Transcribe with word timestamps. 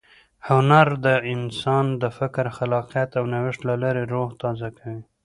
هنر 0.47 0.87
د 1.05 1.07
انسان 1.33 1.85
د 2.01 2.03
فکر، 2.17 2.45
خلاقیت 2.57 3.09
او 3.19 3.23
نوښت 3.33 3.61
له 3.69 3.75
لارې 3.83 4.03
روح 4.13 4.29
تازه 4.41 4.69
کوي. 4.77 5.01